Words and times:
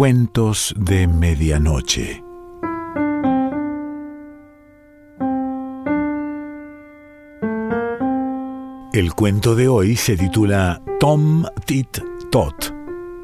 Cuentos 0.00 0.74
de 0.78 1.06
Medianoche. 1.06 2.24
El 8.94 9.12
cuento 9.12 9.54
de 9.54 9.68
hoy 9.68 9.96
se 9.96 10.16
titula 10.16 10.80
Tom 11.00 11.44
Tit 11.66 11.98
Tot 12.30 12.74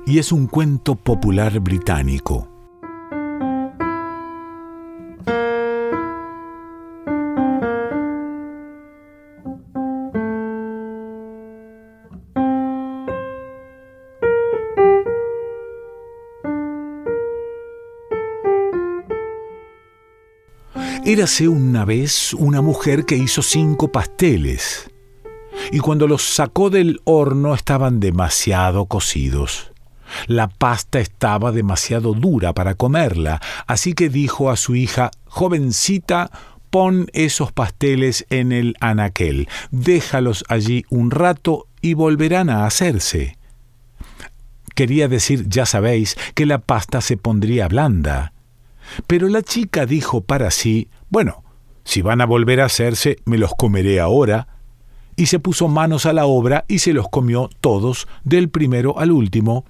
y 0.04 0.18
es 0.18 0.32
un 0.32 0.48
cuento 0.48 0.96
popular 0.96 1.60
británico. 1.60 2.55
Érase 21.06 21.46
una 21.46 21.84
vez 21.84 22.34
una 22.34 22.62
mujer 22.62 23.04
que 23.04 23.14
hizo 23.14 23.40
cinco 23.40 23.92
pasteles, 23.92 24.90
y 25.70 25.78
cuando 25.78 26.08
los 26.08 26.22
sacó 26.24 26.68
del 26.68 27.00
horno 27.04 27.54
estaban 27.54 28.00
demasiado 28.00 28.86
cocidos. 28.86 29.70
La 30.26 30.48
pasta 30.48 30.98
estaba 30.98 31.52
demasiado 31.52 32.12
dura 32.12 32.54
para 32.54 32.74
comerla, 32.74 33.40
así 33.68 33.92
que 33.92 34.08
dijo 34.08 34.50
a 34.50 34.56
su 34.56 34.74
hija, 34.74 35.12
Jovencita, 35.26 36.32
pon 36.70 37.06
esos 37.12 37.52
pasteles 37.52 38.26
en 38.28 38.50
el 38.50 38.74
anaquel, 38.80 39.48
déjalos 39.70 40.44
allí 40.48 40.84
un 40.90 41.12
rato 41.12 41.68
y 41.80 41.94
volverán 41.94 42.50
a 42.50 42.66
hacerse. 42.66 43.38
Quería 44.74 45.06
decir, 45.06 45.48
ya 45.48 45.66
sabéis, 45.66 46.16
que 46.34 46.46
la 46.46 46.58
pasta 46.58 47.00
se 47.00 47.16
pondría 47.16 47.68
blanda. 47.68 48.32
Pero 49.06 49.28
la 49.28 49.42
chica 49.42 49.86
dijo 49.86 50.20
para 50.20 50.50
sí, 50.50 50.88
bueno, 51.08 51.44
si 51.84 52.02
van 52.02 52.20
a 52.20 52.26
volver 52.26 52.60
a 52.60 52.66
hacerse, 52.66 53.18
me 53.24 53.38
los 53.38 53.52
comeré 53.54 54.00
ahora. 54.00 54.48
Y 55.14 55.26
se 55.26 55.38
puso 55.38 55.68
manos 55.68 56.04
a 56.04 56.12
la 56.12 56.26
obra 56.26 56.64
y 56.68 56.80
se 56.80 56.92
los 56.92 57.08
comió 57.08 57.48
todos, 57.60 58.06
del 58.24 58.50
primero 58.50 58.98
al 58.98 59.12
último. 59.12 59.64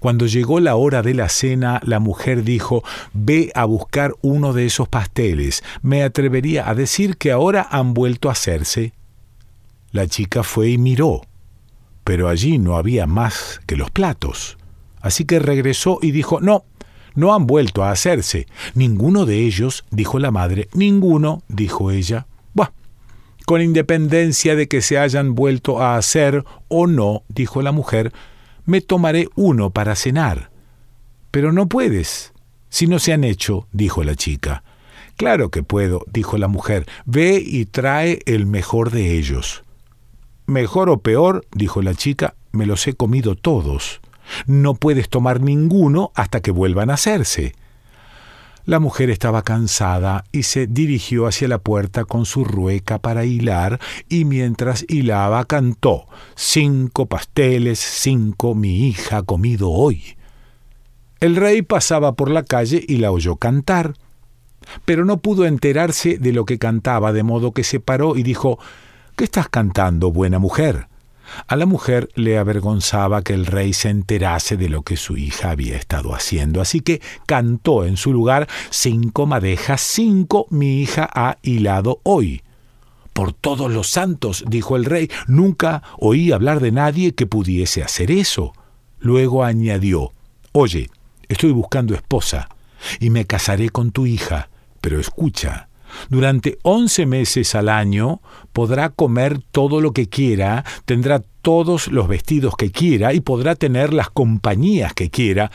Cuando 0.00 0.26
llegó 0.26 0.60
la 0.60 0.76
hora 0.76 1.02
de 1.02 1.14
la 1.14 1.28
cena, 1.28 1.80
la 1.84 1.98
mujer 1.98 2.42
dijo, 2.42 2.82
Ve 3.12 3.50
a 3.54 3.64
buscar 3.64 4.14
uno 4.22 4.52
de 4.52 4.66
esos 4.66 4.88
pasteles. 4.88 5.62
Me 5.82 6.02
atrevería 6.02 6.68
a 6.68 6.74
decir 6.74 7.16
que 7.16 7.32
ahora 7.32 7.66
han 7.70 7.92
vuelto 7.92 8.28
a 8.28 8.32
hacerse. 8.32 8.92
La 9.90 10.06
chica 10.06 10.42
fue 10.42 10.70
y 10.70 10.78
miró, 10.78 11.22
pero 12.04 12.28
allí 12.28 12.58
no 12.58 12.76
había 12.76 13.06
más 13.06 13.60
que 13.66 13.76
los 13.76 13.90
platos. 13.90 14.58
Así 15.00 15.24
que 15.24 15.38
regresó 15.38 15.98
y 16.02 16.10
dijo, 16.10 16.40
No, 16.40 16.64
no 17.16 17.34
han 17.34 17.46
vuelto 17.46 17.82
a 17.82 17.90
hacerse. 17.90 18.46
Ninguno 18.74 19.26
de 19.26 19.40
ellos, 19.40 19.84
dijo 19.90 20.18
la 20.20 20.30
madre, 20.30 20.68
ninguno, 20.72 21.42
dijo 21.48 21.90
ella. 21.90 22.26
Buah, 22.54 22.70
con 23.44 23.60
independencia 23.60 24.54
de 24.54 24.68
que 24.68 24.82
se 24.82 24.98
hayan 24.98 25.34
vuelto 25.34 25.82
a 25.82 25.96
hacer 25.96 26.44
o 26.68 26.86
no, 26.86 27.24
dijo 27.28 27.62
la 27.62 27.72
mujer, 27.72 28.12
me 28.64 28.80
tomaré 28.80 29.28
uno 29.34 29.70
para 29.70 29.96
cenar. 29.96 30.50
Pero 31.30 31.52
no 31.52 31.68
puedes. 31.68 32.32
Si 32.68 32.86
no 32.86 32.98
se 32.98 33.12
han 33.12 33.24
hecho, 33.24 33.66
dijo 33.72 34.04
la 34.04 34.14
chica. 34.14 34.62
Claro 35.16 35.50
que 35.50 35.62
puedo, 35.62 36.04
dijo 36.12 36.36
la 36.36 36.48
mujer. 36.48 36.86
Ve 37.06 37.42
y 37.44 37.64
trae 37.64 38.20
el 38.26 38.46
mejor 38.46 38.90
de 38.90 39.16
ellos. 39.16 39.62
Mejor 40.46 40.90
o 40.90 40.98
peor, 40.98 41.46
dijo 41.52 41.80
la 41.80 41.94
chica, 41.94 42.34
me 42.52 42.66
los 42.66 42.86
he 42.86 42.94
comido 42.94 43.34
todos. 43.34 44.00
No 44.46 44.74
puedes 44.74 45.08
tomar 45.08 45.40
ninguno 45.40 46.12
hasta 46.14 46.40
que 46.40 46.50
vuelvan 46.50 46.90
a 46.90 46.94
hacerse. 46.94 47.54
La 48.66 48.80
mujer 48.80 49.10
estaba 49.10 49.42
cansada 49.42 50.24
y 50.32 50.42
se 50.42 50.66
dirigió 50.66 51.28
hacia 51.28 51.46
la 51.46 51.58
puerta 51.58 52.04
con 52.04 52.26
su 52.26 52.44
rueca 52.44 52.98
para 52.98 53.24
hilar 53.24 53.78
y 54.08 54.24
mientras 54.24 54.84
hilaba 54.88 55.44
cantó 55.44 56.06
Cinco 56.34 57.06
pasteles, 57.06 57.78
cinco 57.78 58.56
mi 58.56 58.88
hija 58.88 59.18
ha 59.18 59.22
comido 59.22 59.70
hoy. 59.70 60.16
El 61.20 61.36
rey 61.36 61.62
pasaba 61.62 62.16
por 62.16 62.28
la 62.28 62.42
calle 62.42 62.84
y 62.86 62.96
la 62.96 63.12
oyó 63.12 63.36
cantar, 63.36 63.94
pero 64.84 65.04
no 65.04 65.18
pudo 65.18 65.44
enterarse 65.44 66.18
de 66.18 66.32
lo 66.32 66.44
que 66.44 66.58
cantaba, 66.58 67.12
de 67.12 67.22
modo 67.22 67.52
que 67.52 67.62
se 67.62 67.78
paró 67.78 68.16
y 68.16 68.24
dijo 68.24 68.58
¿Qué 69.14 69.22
estás 69.24 69.48
cantando, 69.48 70.10
buena 70.10 70.40
mujer? 70.40 70.88
A 71.46 71.56
la 71.56 71.66
mujer 71.66 72.08
le 72.14 72.38
avergonzaba 72.38 73.22
que 73.22 73.34
el 73.34 73.46
rey 73.46 73.72
se 73.72 73.88
enterase 73.88 74.56
de 74.56 74.68
lo 74.68 74.82
que 74.82 74.96
su 74.96 75.16
hija 75.16 75.50
había 75.50 75.76
estado 75.76 76.14
haciendo, 76.14 76.60
así 76.60 76.80
que 76.80 77.00
cantó 77.26 77.84
en 77.84 77.96
su 77.96 78.12
lugar 78.12 78.48
cinco 78.70 79.26
madejas, 79.26 79.80
cinco 79.80 80.46
mi 80.50 80.80
hija 80.80 81.08
ha 81.12 81.38
hilado 81.42 82.00
hoy. 82.02 82.42
Por 83.12 83.32
todos 83.32 83.70
los 83.70 83.88
santos, 83.88 84.44
dijo 84.46 84.76
el 84.76 84.84
rey, 84.84 85.10
nunca 85.26 85.82
oí 85.98 86.32
hablar 86.32 86.60
de 86.60 86.72
nadie 86.72 87.14
que 87.14 87.26
pudiese 87.26 87.82
hacer 87.82 88.10
eso. 88.10 88.52
Luego 88.98 89.42
añadió, 89.44 90.12
Oye, 90.52 90.90
estoy 91.28 91.52
buscando 91.52 91.94
esposa, 91.94 92.48
y 93.00 93.10
me 93.10 93.24
casaré 93.24 93.70
con 93.70 93.90
tu 93.90 94.06
hija, 94.06 94.50
pero 94.80 95.00
escucha, 95.00 95.65
durante 96.08 96.58
once 96.62 97.06
meses 97.06 97.54
al 97.54 97.68
año 97.68 98.20
podrá 98.52 98.90
comer 98.90 99.40
todo 99.50 99.80
lo 99.80 99.92
que 99.92 100.08
quiera, 100.08 100.64
tendrá 100.84 101.22
todos 101.42 101.88
los 101.88 102.08
vestidos 102.08 102.56
que 102.56 102.70
quiera 102.70 103.12
y 103.12 103.20
podrá 103.20 103.54
tener 103.54 103.92
las 103.92 104.10
compañías 104.10 104.94
que 104.94 105.10
quiera, 105.10 105.50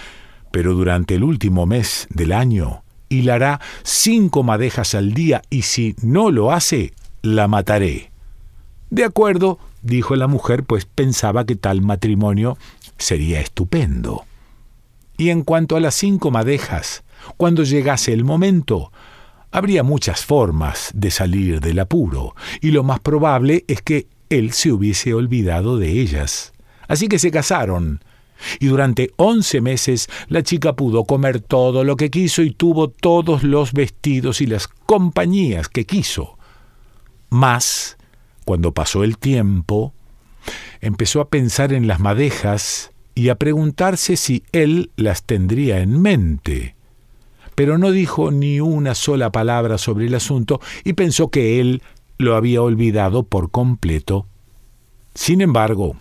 pero 0.51 0.73
durante 0.73 1.15
el 1.15 1.23
último 1.23 1.65
mes 1.65 2.07
del 2.09 2.31
año 2.31 2.83
hilará 3.11 3.59
cinco 3.83 4.41
madejas 4.41 4.95
al 4.95 5.13
día 5.13 5.41
y 5.49 5.63
si 5.63 5.95
no 6.01 6.31
lo 6.31 6.51
hace, 6.51 6.93
la 7.21 7.47
mataré. 7.47 8.11
De 8.89 9.03
acuerdo, 9.03 9.59
dijo 9.81 10.15
la 10.15 10.27
mujer, 10.27 10.63
pues 10.63 10.85
pensaba 10.85 11.45
que 11.45 11.55
tal 11.55 11.81
matrimonio 11.81 12.57
sería 12.97 13.41
estupendo. 13.41 14.23
Y 15.17 15.29
en 15.29 15.43
cuanto 15.43 15.75
a 15.75 15.79
las 15.79 15.95
cinco 15.95 16.31
madejas, 16.31 17.03
cuando 17.37 17.63
llegase 17.63 18.13
el 18.13 18.23
momento, 18.23 18.91
Habría 19.51 19.83
muchas 19.83 20.23
formas 20.23 20.91
de 20.93 21.11
salir 21.11 21.59
del 21.59 21.79
apuro, 21.79 22.35
y 22.61 22.71
lo 22.71 22.83
más 22.83 23.01
probable 23.01 23.65
es 23.67 23.81
que 23.81 24.07
él 24.29 24.53
se 24.53 24.71
hubiese 24.71 25.13
olvidado 25.13 25.77
de 25.77 25.99
ellas. 25.99 26.53
Así 26.87 27.09
que 27.09 27.19
se 27.19 27.31
casaron, 27.31 28.01
y 28.59 28.67
durante 28.67 29.11
once 29.17 29.59
meses 29.59 30.07
la 30.29 30.41
chica 30.41 30.73
pudo 30.75 31.03
comer 31.03 31.41
todo 31.41 31.83
lo 31.83 31.97
que 31.97 32.09
quiso 32.09 32.41
y 32.41 32.51
tuvo 32.51 32.89
todos 32.89 33.43
los 33.43 33.73
vestidos 33.73 34.39
y 34.39 34.47
las 34.47 34.67
compañías 34.67 35.67
que 35.67 35.85
quiso. 35.85 36.37
Mas, 37.29 37.97
cuando 38.45 38.73
pasó 38.73 39.03
el 39.03 39.17
tiempo, 39.17 39.93
empezó 40.79 41.19
a 41.19 41.29
pensar 41.29 41.73
en 41.73 41.87
las 41.87 41.99
madejas 41.99 42.91
y 43.15 43.27
a 43.29 43.35
preguntarse 43.35 44.15
si 44.15 44.43
él 44.53 44.91
las 44.95 45.23
tendría 45.23 45.79
en 45.79 46.01
mente 46.01 46.75
pero 47.61 47.77
no 47.77 47.91
dijo 47.91 48.31
ni 48.31 48.59
una 48.59 48.95
sola 48.95 49.31
palabra 49.31 49.77
sobre 49.77 50.07
el 50.07 50.15
asunto 50.15 50.59
y 50.83 50.93
pensó 50.93 51.29
que 51.29 51.59
él 51.59 51.83
lo 52.17 52.35
había 52.35 52.63
olvidado 52.63 53.21
por 53.21 53.51
completo. 53.51 54.25
Sin 55.13 55.41
embargo, 55.41 55.95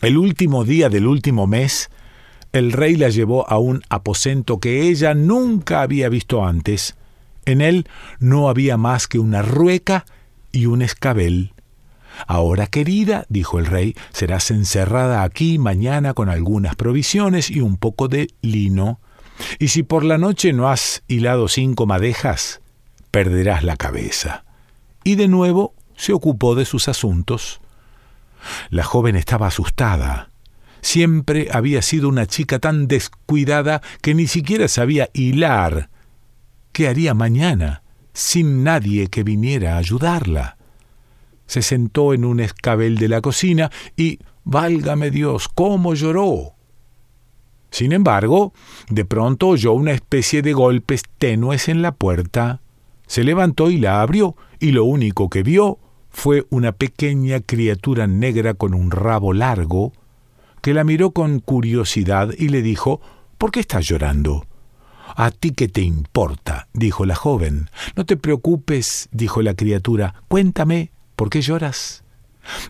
el 0.00 0.16
último 0.16 0.64
día 0.64 0.88
del 0.88 1.06
último 1.06 1.46
mes, 1.46 1.90
el 2.52 2.72
rey 2.72 2.96
la 2.96 3.10
llevó 3.10 3.46
a 3.46 3.58
un 3.58 3.82
aposento 3.90 4.58
que 4.58 4.88
ella 4.88 5.12
nunca 5.12 5.82
había 5.82 6.08
visto 6.08 6.46
antes. 6.46 6.96
En 7.44 7.60
él 7.60 7.86
no 8.18 8.48
había 8.48 8.78
más 8.78 9.06
que 9.06 9.18
una 9.18 9.42
rueca 9.42 10.06
y 10.50 10.64
un 10.64 10.80
escabel. 10.80 11.52
Ahora, 12.26 12.68
querida, 12.68 13.26
dijo 13.28 13.58
el 13.58 13.66
rey, 13.66 13.94
serás 14.14 14.50
encerrada 14.50 15.24
aquí 15.24 15.58
mañana 15.58 16.14
con 16.14 16.30
algunas 16.30 16.74
provisiones 16.74 17.50
y 17.50 17.60
un 17.60 17.76
poco 17.76 18.08
de 18.08 18.28
lino. 18.40 18.98
Y 19.58 19.68
si 19.68 19.82
por 19.82 20.04
la 20.04 20.18
noche 20.18 20.52
no 20.52 20.68
has 20.68 21.02
hilado 21.08 21.48
cinco 21.48 21.86
madejas, 21.86 22.60
perderás 23.10 23.64
la 23.64 23.76
cabeza. 23.76 24.44
Y 25.04 25.16
de 25.16 25.28
nuevo 25.28 25.74
se 25.96 26.12
ocupó 26.12 26.54
de 26.54 26.64
sus 26.64 26.88
asuntos. 26.88 27.60
La 28.70 28.84
joven 28.84 29.16
estaba 29.16 29.46
asustada. 29.46 30.30
Siempre 30.80 31.48
había 31.50 31.80
sido 31.82 32.08
una 32.08 32.26
chica 32.26 32.58
tan 32.58 32.88
descuidada 32.88 33.80
que 34.02 34.14
ni 34.14 34.26
siquiera 34.26 34.68
sabía 34.68 35.08
hilar. 35.14 35.88
¿Qué 36.72 36.88
haría 36.88 37.14
mañana 37.14 37.82
sin 38.12 38.64
nadie 38.64 39.08
que 39.08 39.22
viniera 39.22 39.74
a 39.74 39.78
ayudarla? 39.78 40.56
Se 41.46 41.62
sentó 41.62 42.14
en 42.14 42.24
un 42.24 42.40
escabel 42.40 42.96
de 42.96 43.08
la 43.08 43.20
cocina 43.20 43.70
y, 43.96 44.18
válgame 44.44 45.10
Dios, 45.10 45.48
cómo 45.48 45.94
lloró. 45.94 46.54
Sin 47.74 47.90
embargo, 47.90 48.52
de 48.88 49.04
pronto 49.04 49.48
oyó 49.48 49.72
una 49.72 49.90
especie 49.90 50.42
de 50.42 50.52
golpes 50.52 51.02
tenues 51.18 51.68
en 51.68 51.82
la 51.82 51.90
puerta. 51.90 52.60
Se 53.08 53.24
levantó 53.24 53.68
y 53.68 53.78
la 53.78 54.00
abrió, 54.00 54.36
y 54.60 54.70
lo 54.70 54.84
único 54.84 55.28
que 55.28 55.42
vio 55.42 55.80
fue 56.08 56.46
una 56.50 56.70
pequeña 56.70 57.40
criatura 57.40 58.06
negra 58.06 58.54
con 58.54 58.74
un 58.74 58.92
rabo 58.92 59.32
largo, 59.32 59.92
que 60.62 60.72
la 60.72 60.84
miró 60.84 61.10
con 61.10 61.40
curiosidad 61.40 62.30
y 62.38 62.50
le 62.50 62.62
dijo 62.62 63.00
¿Por 63.38 63.50
qué 63.50 63.58
estás 63.58 63.88
llorando? 63.88 64.46
¿A 65.16 65.32
ti 65.32 65.50
qué 65.50 65.66
te 65.66 65.82
importa? 65.82 66.68
dijo 66.74 67.04
la 67.04 67.16
joven. 67.16 67.70
No 67.96 68.06
te 68.06 68.16
preocupes, 68.16 69.08
dijo 69.10 69.42
la 69.42 69.54
criatura. 69.54 70.22
Cuéntame, 70.28 70.92
¿por 71.16 71.28
qué 71.28 71.42
lloras? 71.42 72.04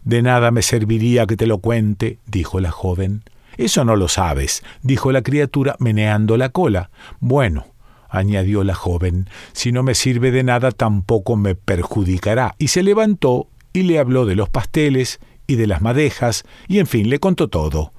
De 0.02 0.22
nada 0.22 0.50
me 0.50 0.62
serviría 0.62 1.26
que 1.26 1.36
te 1.36 1.46
lo 1.46 1.58
cuente, 1.58 2.20
dijo 2.24 2.58
la 2.58 2.70
joven. 2.70 3.22
Eso 3.56 3.84
no 3.84 3.96
lo 3.96 4.08
sabes, 4.08 4.62
dijo 4.82 5.12
la 5.12 5.22
criatura 5.22 5.76
meneando 5.78 6.36
la 6.36 6.48
cola. 6.48 6.90
Bueno, 7.20 7.66
añadió 8.08 8.64
la 8.64 8.74
joven, 8.74 9.28
si 9.52 9.72
no 9.72 9.82
me 9.82 9.94
sirve 9.94 10.30
de 10.30 10.42
nada 10.42 10.70
tampoco 10.72 11.36
me 11.36 11.54
perjudicará. 11.54 12.54
Y 12.58 12.68
se 12.68 12.82
levantó 12.82 13.48
y 13.72 13.82
le 13.82 13.98
habló 13.98 14.26
de 14.26 14.36
los 14.36 14.48
pasteles 14.48 15.20
y 15.46 15.56
de 15.56 15.66
las 15.66 15.82
madejas, 15.82 16.44
y 16.68 16.78
en 16.78 16.86
fin 16.86 17.10
le 17.10 17.18
contó 17.18 17.48
todo. 17.48 17.92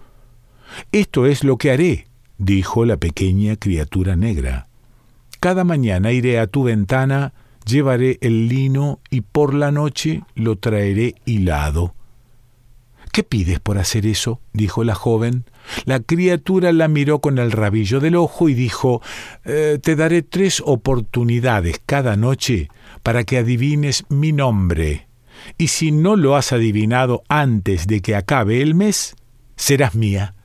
Esto 0.91 1.25
es 1.25 1.43
lo 1.43 1.57
que 1.57 1.71
haré, 1.71 2.07
dijo 2.37 2.85
la 2.85 2.97
pequeña 2.97 3.55
criatura 3.55 4.15
negra. 4.15 4.67
Cada 5.39 5.63
mañana 5.63 6.11
iré 6.11 6.39
a 6.39 6.47
tu 6.47 6.63
ventana, 6.63 7.33
llevaré 7.65 8.17
el 8.21 8.47
lino 8.47 8.99
y 9.09 9.21
por 9.21 9.53
la 9.53 9.71
noche 9.71 10.23
lo 10.33 10.55
traeré 10.57 11.15
hilado. 11.25 11.93
¿Qué 13.15 13.23
pides 13.23 13.61
por 13.61 13.77
hacer 13.77 14.05
eso? 14.05 14.41
dijo 14.51 14.83
la 14.83 14.93
joven. 14.93 15.45
La 15.85 16.01
criatura 16.01 16.73
la 16.73 16.89
miró 16.89 17.21
con 17.21 17.37
el 17.37 17.53
rabillo 17.53 18.01
del 18.01 18.17
ojo 18.17 18.49
y 18.49 18.53
dijo 18.53 19.01
eh, 19.45 19.79
Te 19.81 19.95
daré 19.95 20.21
tres 20.21 20.61
oportunidades 20.65 21.79
cada 21.85 22.17
noche 22.17 22.67
para 23.03 23.23
que 23.23 23.37
adivines 23.37 24.03
mi 24.09 24.33
nombre. 24.33 25.07
Y 25.57 25.67
si 25.67 25.93
no 25.93 26.17
lo 26.17 26.35
has 26.35 26.51
adivinado 26.51 27.23
antes 27.29 27.87
de 27.87 28.01
que 28.01 28.17
acabe 28.17 28.61
el 28.61 28.75
mes, 28.75 29.15
serás 29.55 29.95
mía. 29.95 30.35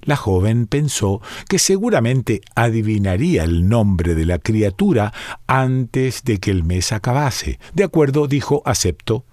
La 0.00 0.16
joven 0.16 0.66
pensó 0.66 1.20
que 1.50 1.58
seguramente 1.58 2.40
adivinaría 2.54 3.44
el 3.44 3.68
nombre 3.68 4.14
de 4.14 4.24
la 4.24 4.38
criatura 4.38 5.12
antes 5.46 6.24
de 6.24 6.38
que 6.38 6.50
el 6.50 6.64
mes 6.64 6.92
acabase. 6.92 7.58
De 7.74 7.84
acuerdo, 7.84 8.26
dijo, 8.26 8.62
acepto. 8.64 9.26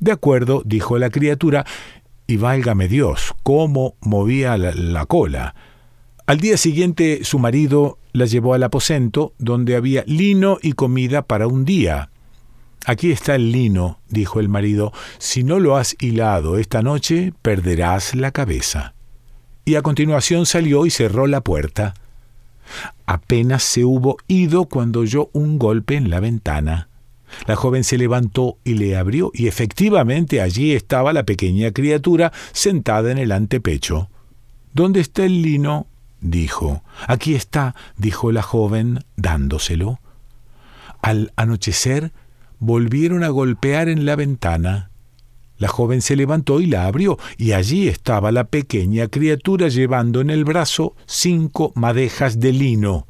De 0.00 0.12
acuerdo, 0.12 0.62
dijo 0.64 0.98
la 0.98 1.10
criatura, 1.10 1.64
y 2.26 2.36
válgame 2.36 2.88
Dios, 2.88 3.34
cómo 3.42 3.96
movía 4.00 4.56
la, 4.58 4.72
la, 4.72 5.06
cola. 5.06 5.54
Al 6.26 6.40
día 6.40 6.56
siguiente 6.56 7.20
su 7.24 7.38
marido 7.38 7.98
la 8.12 8.26
llevó 8.26 8.54
al 8.54 8.62
aposento, 8.62 9.32
donde 9.38 9.76
había 9.76 10.04
lino 10.06 10.58
y 10.62 10.72
comida 10.72 11.22
para 11.22 11.46
un 11.46 11.64
día. 11.64 12.10
Aquí 12.86 13.10
está 13.10 13.34
el 13.34 13.50
lino, 13.50 14.00
dijo 14.08 14.40
el 14.40 14.48
marido, 14.48 14.92
si 15.18 15.42
no 15.42 15.58
lo 15.58 15.76
has 15.76 15.96
hilado 16.00 16.58
esta 16.58 16.82
noche, 16.82 17.32
perderás 17.42 18.14
la 18.14 18.30
cabeza 18.30 18.94
y 19.68 19.74
a 19.74 19.82
continuación 19.82 20.46
salió 20.46 20.86
y 20.86 20.90
cerró 20.90 21.26
la 21.26 21.42
puerta. 21.42 21.92
Apenas 23.04 23.62
se 23.62 23.84
hubo 23.84 24.16
ido 24.26 24.64
cuando 24.64 25.00
oyó 25.00 25.28
un 25.34 25.58
golpe 25.58 25.94
en 25.96 26.08
la 26.08 26.20
ventana. 26.20 26.87
La 27.46 27.56
joven 27.56 27.84
se 27.84 27.98
levantó 27.98 28.58
y 28.64 28.74
le 28.74 28.96
abrió, 28.96 29.30
y 29.34 29.46
efectivamente 29.46 30.40
allí 30.40 30.72
estaba 30.72 31.12
la 31.12 31.24
pequeña 31.24 31.72
criatura 31.72 32.32
sentada 32.52 33.10
en 33.10 33.18
el 33.18 33.32
antepecho. 33.32 34.08
¿Dónde 34.72 35.00
está 35.00 35.24
el 35.24 35.42
lino? 35.42 35.86
dijo. 36.20 36.82
Aquí 37.06 37.34
está, 37.34 37.74
dijo 37.96 38.32
la 38.32 38.42
joven, 38.42 39.04
dándoselo. 39.16 40.00
Al 41.00 41.32
anochecer 41.36 42.12
volvieron 42.58 43.22
a 43.24 43.28
golpear 43.28 43.88
en 43.88 44.04
la 44.04 44.16
ventana. 44.16 44.90
La 45.58 45.68
joven 45.68 46.02
se 46.02 46.16
levantó 46.16 46.60
y 46.60 46.66
la 46.66 46.86
abrió, 46.86 47.18
y 47.36 47.52
allí 47.52 47.88
estaba 47.88 48.30
la 48.30 48.44
pequeña 48.44 49.08
criatura 49.08 49.68
llevando 49.68 50.20
en 50.20 50.30
el 50.30 50.44
brazo 50.44 50.94
cinco 51.06 51.72
madejas 51.74 52.38
de 52.38 52.52
lino. 52.52 53.06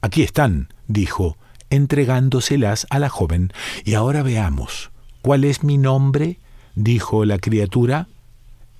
Aquí 0.00 0.22
están, 0.22 0.68
dijo, 0.88 1.36
entregándoselas 1.70 2.86
a 2.90 2.98
la 2.98 3.08
joven. 3.08 3.52
Y 3.84 3.94
ahora 3.94 4.22
veamos. 4.22 4.90
¿Cuál 5.22 5.44
es 5.44 5.64
mi 5.64 5.78
nombre? 5.78 6.38
dijo 6.74 7.24
la 7.24 7.38
criatura. 7.38 8.08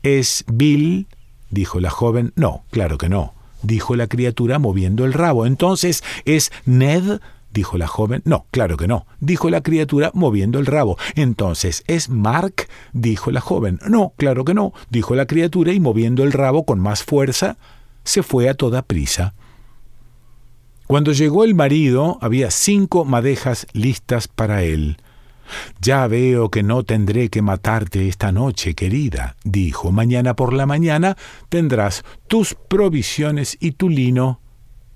¿Es 0.02 0.44
Bill? 0.46 1.06
dijo 1.50 1.80
la 1.80 1.90
joven. 1.90 2.32
No, 2.36 2.64
claro 2.70 2.98
que 2.98 3.08
no, 3.08 3.34
dijo 3.62 3.96
la 3.96 4.06
criatura 4.06 4.58
moviendo 4.58 5.04
el 5.04 5.12
rabo. 5.12 5.46
Entonces, 5.46 6.02
¿es 6.24 6.52
Ned? 6.64 7.20
dijo 7.52 7.78
la 7.78 7.86
joven. 7.86 8.22
No, 8.24 8.46
claro 8.50 8.76
que 8.76 8.86
no, 8.86 9.06
dijo 9.20 9.50
la 9.50 9.62
criatura 9.62 10.10
moviendo 10.14 10.58
el 10.58 10.66
rabo. 10.66 10.96
Entonces, 11.14 11.82
¿es 11.86 12.08
Mark? 12.08 12.68
dijo 12.92 13.30
la 13.30 13.40
joven. 13.40 13.80
No, 13.88 14.12
claro 14.16 14.44
que 14.44 14.54
no, 14.54 14.72
dijo 14.90 15.14
la 15.14 15.26
criatura 15.26 15.72
y 15.72 15.80
moviendo 15.80 16.22
el 16.22 16.32
rabo 16.32 16.64
con 16.64 16.78
más 16.80 17.02
fuerza, 17.02 17.56
se 18.04 18.22
fue 18.22 18.48
a 18.48 18.54
toda 18.54 18.82
prisa. 18.82 19.34
Cuando 20.88 21.12
llegó 21.12 21.44
el 21.44 21.54
marido, 21.54 22.16
había 22.22 22.50
cinco 22.50 23.04
madejas 23.04 23.66
listas 23.74 24.26
para 24.26 24.62
él. 24.62 24.96
Ya 25.82 26.06
veo 26.06 26.50
que 26.50 26.62
no 26.62 26.82
tendré 26.82 27.28
que 27.28 27.42
matarte 27.42 28.08
esta 28.08 28.32
noche, 28.32 28.72
querida, 28.74 29.36
dijo. 29.44 29.92
Mañana 29.92 30.34
por 30.34 30.54
la 30.54 30.64
mañana 30.64 31.18
tendrás 31.50 32.04
tus 32.26 32.54
provisiones 32.54 33.58
y 33.60 33.72
tu 33.72 33.90
lino. 33.90 34.40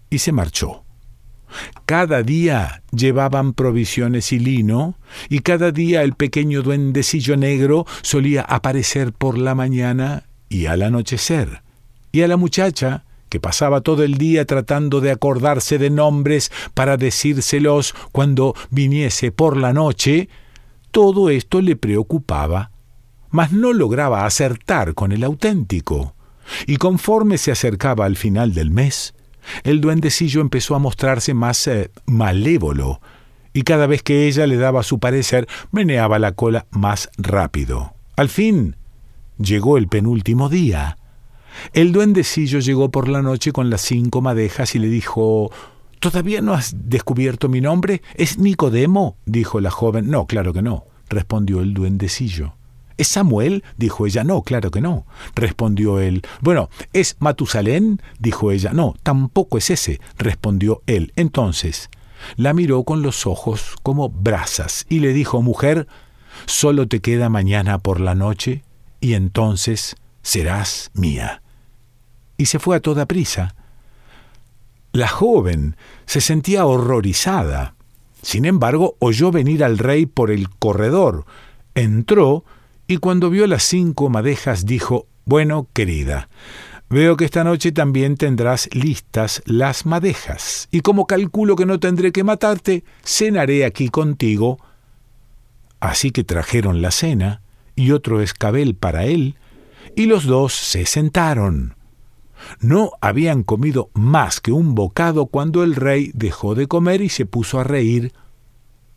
Y 0.08 0.20
se 0.20 0.32
marchó. 0.32 0.82
Cada 1.84 2.22
día 2.22 2.82
llevaban 2.90 3.52
provisiones 3.52 4.32
y 4.32 4.38
lino, 4.38 4.96
y 5.28 5.40
cada 5.40 5.72
día 5.72 6.04
el 6.04 6.14
pequeño 6.14 6.62
duendecillo 6.62 7.36
negro 7.36 7.84
solía 8.00 8.40
aparecer 8.40 9.12
por 9.12 9.36
la 9.36 9.54
mañana 9.54 10.24
y 10.48 10.64
al 10.64 10.80
anochecer. 10.80 11.60
Y 12.12 12.22
a 12.22 12.28
la 12.28 12.38
muchacha, 12.38 13.04
que 13.32 13.40
pasaba 13.40 13.80
todo 13.80 14.02
el 14.02 14.18
día 14.18 14.44
tratando 14.44 15.00
de 15.00 15.10
acordarse 15.10 15.78
de 15.78 15.88
nombres 15.88 16.52
para 16.74 16.98
decírselos 16.98 17.94
cuando 18.12 18.54
viniese 18.68 19.32
por 19.32 19.56
la 19.56 19.72
noche, 19.72 20.28
todo 20.90 21.30
esto 21.30 21.62
le 21.62 21.74
preocupaba, 21.74 22.72
mas 23.30 23.50
no 23.50 23.72
lograba 23.72 24.26
acertar 24.26 24.92
con 24.92 25.12
el 25.12 25.24
auténtico. 25.24 26.14
Y 26.66 26.76
conforme 26.76 27.38
se 27.38 27.50
acercaba 27.50 28.04
al 28.04 28.16
final 28.16 28.52
del 28.52 28.70
mes, 28.70 29.14
el 29.64 29.80
duendecillo 29.80 30.42
empezó 30.42 30.74
a 30.74 30.78
mostrarse 30.78 31.32
más 31.32 31.66
eh, 31.68 31.90
malévolo, 32.04 33.00
y 33.54 33.62
cada 33.62 33.86
vez 33.86 34.02
que 34.02 34.28
ella 34.28 34.46
le 34.46 34.58
daba 34.58 34.82
su 34.82 34.98
parecer, 34.98 35.48
meneaba 35.70 36.18
la 36.18 36.32
cola 36.32 36.66
más 36.70 37.08
rápido. 37.16 37.94
Al 38.14 38.28
fin, 38.28 38.76
llegó 39.38 39.78
el 39.78 39.88
penúltimo 39.88 40.50
día. 40.50 40.98
El 41.72 41.92
duendecillo 41.92 42.60
llegó 42.60 42.90
por 42.90 43.08
la 43.08 43.22
noche 43.22 43.52
con 43.52 43.70
las 43.70 43.82
cinco 43.82 44.20
madejas 44.20 44.74
y 44.74 44.78
le 44.78 44.88
dijo 44.88 45.50
¿Todavía 46.02 46.40
no 46.40 46.52
has 46.52 46.74
descubierto 46.88 47.48
mi 47.48 47.60
nombre? 47.60 48.02
¿Es 48.16 48.36
Nicodemo? 48.36 49.16
dijo 49.24 49.60
la 49.60 49.70
joven. 49.70 50.10
No, 50.10 50.26
claro 50.26 50.52
que 50.52 50.60
no, 50.60 50.86
respondió 51.08 51.60
el 51.60 51.74
duendecillo. 51.74 52.54
¿Es 52.96 53.06
Samuel? 53.06 53.62
dijo 53.76 54.04
ella. 54.04 54.24
No, 54.24 54.42
claro 54.42 54.72
que 54.72 54.80
no, 54.80 55.06
respondió 55.36 56.00
él. 56.00 56.22
Bueno, 56.40 56.70
¿es 56.92 57.16
Matusalén? 57.20 58.02
dijo 58.18 58.50
ella. 58.50 58.72
No, 58.72 58.96
tampoco 59.04 59.58
es 59.58 59.70
ese, 59.70 60.00
respondió 60.18 60.82
él. 60.86 61.12
Entonces, 61.14 61.88
la 62.36 62.52
miró 62.52 62.82
con 62.82 63.02
los 63.02 63.24
ojos 63.24 63.76
como 63.84 64.08
brasas 64.08 64.86
y 64.88 64.98
le 64.98 65.12
dijo, 65.12 65.40
mujer, 65.40 65.86
solo 66.46 66.88
te 66.88 67.00
queda 67.00 67.28
mañana 67.28 67.78
por 67.78 68.00
la 68.00 68.16
noche 68.16 68.64
y 69.00 69.14
entonces 69.14 69.94
serás 70.22 70.90
mía. 70.94 71.42
Y 72.36 72.46
se 72.46 72.58
fue 72.58 72.76
a 72.76 72.80
toda 72.80 73.06
prisa. 73.06 73.54
La 74.92 75.08
joven 75.08 75.76
se 76.06 76.20
sentía 76.20 76.66
horrorizada. 76.66 77.74
Sin 78.22 78.44
embargo, 78.44 78.96
oyó 78.98 79.30
venir 79.30 79.64
al 79.64 79.78
rey 79.78 80.06
por 80.06 80.30
el 80.30 80.48
corredor, 80.48 81.24
entró 81.74 82.44
y 82.86 82.98
cuando 82.98 83.30
vio 83.30 83.46
las 83.46 83.62
cinco 83.62 84.10
madejas 84.10 84.66
dijo, 84.66 85.06
Bueno, 85.24 85.68
querida, 85.72 86.28
veo 86.90 87.16
que 87.16 87.24
esta 87.24 87.42
noche 87.42 87.72
también 87.72 88.16
tendrás 88.16 88.68
listas 88.74 89.42
las 89.46 89.86
madejas, 89.86 90.68
y 90.70 90.80
como 90.80 91.06
calculo 91.06 91.56
que 91.56 91.66
no 91.66 91.80
tendré 91.80 92.12
que 92.12 92.22
matarte, 92.22 92.84
cenaré 93.02 93.64
aquí 93.64 93.88
contigo. 93.88 94.58
Así 95.80 96.10
que 96.10 96.22
trajeron 96.22 96.82
la 96.82 96.90
cena 96.90 97.40
y 97.74 97.92
otro 97.92 98.20
escabel 98.20 98.74
para 98.74 99.06
él, 99.06 99.36
y 99.96 100.06
los 100.06 100.24
dos 100.24 100.54
se 100.54 100.86
sentaron. 100.86 101.74
No 102.60 102.92
habían 103.00 103.42
comido 103.42 103.90
más 103.94 104.40
que 104.40 104.52
un 104.52 104.74
bocado 104.74 105.26
cuando 105.26 105.62
el 105.62 105.74
rey 105.74 106.10
dejó 106.14 106.54
de 106.54 106.66
comer 106.66 107.00
y 107.02 107.08
se 107.08 107.26
puso 107.26 107.60
a 107.60 107.64
reír. 107.64 108.12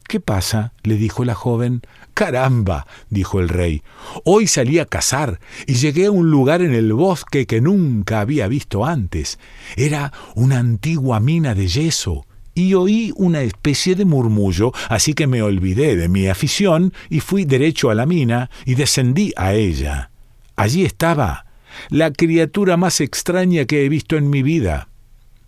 ¿Qué 0.07 0.19
pasa? 0.19 0.73
le 0.83 0.95
dijo 0.95 1.25
la 1.25 1.35
joven. 1.35 1.81
Caramba, 2.13 2.85
dijo 3.09 3.39
el 3.39 3.49
rey, 3.49 3.81
hoy 4.23 4.47
salí 4.47 4.79
a 4.79 4.85
cazar 4.85 5.39
y 5.67 5.73
llegué 5.73 6.05
a 6.05 6.11
un 6.11 6.31
lugar 6.31 6.61
en 6.61 6.73
el 6.73 6.93
bosque 6.93 7.45
que 7.45 7.59
nunca 7.59 8.21
había 8.21 8.47
visto 8.47 8.85
antes. 8.85 9.39
Era 9.75 10.13
una 10.35 10.59
antigua 10.59 11.19
mina 11.19 11.55
de 11.55 11.67
yeso 11.67 12.25
y 12.53 12.73
oí 12.73 13.11
una 13.17 13.41
especie 13.41 13.95
de 13.95 14.05
murmullo, 14.05 14.71
así 14.89 15.13
que 15.13 15.27
me 15.27 15.41
olvidé 15.41 15.97
de 15.97 16.07
mi 16.07 16.27
afición 16.27 16.93
y 17.09 17.19
fui 17.19 17.43
derecho 17.43 17.89
a 17.89 17.95
la 17.95 18.05
mina 18.05 18.49
y 18.65 18.75
descendí 18.75 19.33
a 19.35 19.53
ella. 19.53 20.11
Allí 20.55 20.85
estaba, 20.85 21.45
la 21.89 22.11
criatura 22.11 22.77
más 22.77 23.01
extraña 23.01 23.65
que 23.65 23.85
he 23.85 23.89
visto 23.89 24.15
en 24.15 24.29
mi 24.29 24.43
vida. 24.43 24.87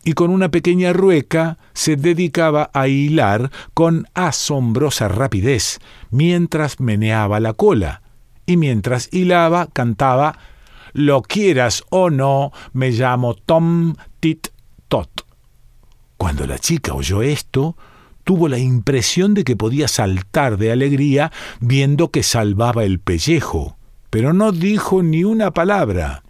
y 0.04 0.14
con 0.14 0.30
una 0.32 0.50
pequeña 0.50 0.94
rueca 0.94 1.58
se 1.74 1.98
dedicaba 1.98 2.70
a 2.74 2.88
hilar 2.88 3.52
con 3.74 4.08
asombrosa 4.14 5.10
rapidez 5.10 5.80
mientras 6.12 6.80
meneaba 6.80 7.42
la 7.42 7.52
cola, 7.52 8.02
y 8.46 8.56
mientras 8.56 9.10
hilaba 9.12 9.68
cantaba 9.68 10.40
Lo 10.94 11.22
quieras 11.22 11.84
o 11.90 12.10
no, 12.10 12.54
me 12.72 12.92
llamo 12.92 13.36
Tom 13.36 13.96
Tit 14.22 14.48
Tot. 14.88 15.26
Cuando 16.16 16.48
la 16.48 16.58
chica 16.58 16.94
oyó 16.94 17.22
esto, 17.22 17.76
tuvo 18.24 18.48
la 18.48 18.58
impresión 18.58 19.34
de 19.34 19.44
que 19.44 19.58
podía 19.58 19.90
saltar 19.90 20.58
de 20.58 20.72
alegría 20.72 21.34
viendo 21.60 22.12
que 22.12 22.24
salvaba 22.24 22.86
el 22.86 23.00
pellejo, 23.00 23.77
pero 24.10 24.34
no 24.34 24.52
dijo 24.52 25.04
ni 25.04 25.24
una 25.24 25.52
palabra. 25.52 26.24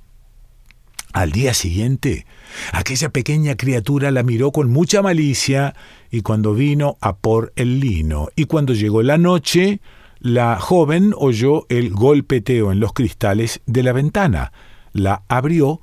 Al 1.13 1.31
día 1.31 1.53
siguiente, 1.53 2.25
aquella 2.73 3.09
pequeña 3.09 3.55
criatura 3.55 4.11
la 4.11 4.23
miró 4.23 4.51
con 4.51 4.69
mucha 4.69 5.01
malicia 5.01 5.73
y 6.11 6.21
cuando 6.21 6.53
vino 6.53 6.97
a 7.01 7.17
por 7.17 7.53
el 7.55 7.79
lino, 7.79 8.27
y 8.35 8.45
cuando 8.45 8.73
llegó 8.73 9.01
la 9.01 9.17
noche, 9.17 9.81
la 10.19 10.59
joven 10.59 11.13
oyó 11.17 11.65
el 11.69 11.89
golpeteo 11.91 12.71
en 12.71 12.79
los 12.79 12.93
cristales 12.93 13.61
de 13.65 13.83
la 13.83 13.93
ventana, 13.93 14.51
la 14.93 15.23
abrió 15.27 15.81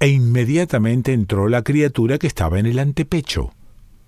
e 0.00 0.08
inmediatamente 0.08 1.12
entró 1.12 1.48
la 1.48 1.62
criatura 1.62 2.18
que 2.18 2.26
estaba 2.26 2.58
en 2.58 2.66
el 2.66 2.78
antepecho. 2.78 3.52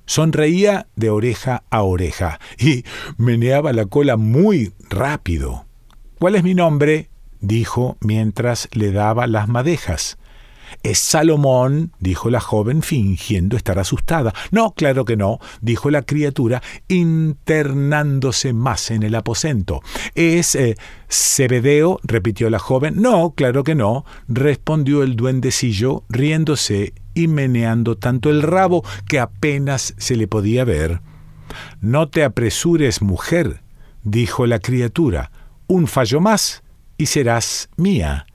Sonreía 0.07 0.87
de 0.95 1.11
oreja 1.11 1.65
a 1.69 1.83
oreja 1.83 2.39
y 2.59 2.85
meneaba 3.17 3.73
la 3.73 3.87
cola 3.87 4.17
muy 4.17 4.73
rápido. 4.89 5.66
¿Cuál 6.19 6.35
es 6.35 6.43
mi 6.43 6.55
nombre? 6.55 7.11
dijo 7.41 7.99
mientras 8.01 8.71
le 8.73 8.91
daba 8.91 9.27
las 9.27 9.49
madejas. 9.49 10.17
Es 10.83 10.99
Salomón, 10.99 11.93
dijo 12.01 12.31
la 12.31 12.41
joven, 12.41 12.81
fingiendo 12.81 13.55
estar 13.55 13.79
asustada. 13.79 14.33
No, 14.51 14.73
claro 14.73 15.05
que 15.05 15.19
no, 15.19 15.39
dijo 15.61 15.91
la 15.91 16.03
criatura, 16.03 16.63
internándose 16.89 18.55
más 18.55 18.91
en 18.91 19.03
el 19.03 19.15
aposento. 19.15 19.83
Es 20.15 20.55
eh, 20.55 20.77
Zebedeo, 21.11 22.01
repitió 22.03 22.49
la 22.49 22.59
joven. 22.61 22.95
No, 22.97 23.35
claro 23.37 23.63
que 23.63 23.75
no, 23.75 24.07
respondió 24.27 25.03
el 25.03 25.17
duendecillo, 25.17 26.05
riéndose 26.09 26.95
y 27.13 27.29
meneando 27.29 27.99
tanto 27.99 28.31
el 28.31 28.41
rabo 28.41 28.83
que 29.07 29.21
apenas 29.21 29.95
se 29.99 30.17
le 30.17 30.27
podía 30.29 30.65
ver. 30.65 31.03
No 31.83 32.09
te 32.09 32.25
apresures, 32.25 33.03
mujer, 33.03 33.61
dijo 34.03 34.47
la 34.47 34.61
criatura. 34.61 35.31
Un 35.67 35.87
fallo 35.87 36.21
más 36.21 36.63
y 36.99 37.07
serás 37.07 37.69
mía 37.77 38.27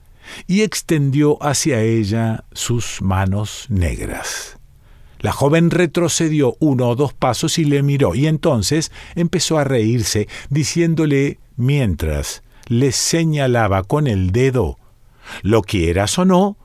y 0.46 0.62
extendió 0.62 1.42
hacia 1.42 1.80
ella 1.80 2.44
sus 2.52 3.02
manos 3.02 3.66
negras. 3.68 4.58
La 5.18 5.32
joven 5.32 5.70
retrocedió 5.70 6.56
uno 6.58 6.88
o 6.88 6.96
dos 6.96 7.12
pasos 7.12 7.58
y 7.58 7.64
le 7.64 7.82
miró, 7.82 8.14
y 8.14 8.26
entonces 8.26 8.90
empezó 9.14 9.56
a 9.56 9.64
reírse, 9.64 10.28
diciéndole 10.50 11.38
mientras 11.56 12.42
le 12.66 12.92
señalaba 12.92 13.84
con 13.84 14.06
el 14.06 14.32
dedo 14.32 14.78
Lo 15.42 15.62
quieras 15.62 16.18
o 16.18 16.24
no, 16.24 16.56